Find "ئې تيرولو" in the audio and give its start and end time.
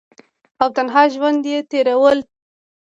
1.49-2.23